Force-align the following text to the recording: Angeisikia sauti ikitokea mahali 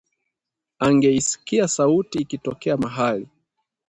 Angeisikia 0.79 1.67
sauti 1.67 2.21
ikitokea 2.21 2.77
mahali 2.77 3.27